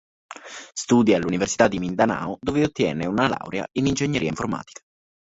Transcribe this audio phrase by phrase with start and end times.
[0.73, 4.81] Studia all'Università di Mindanao dove ottiene una laurea in ingegneria informatica.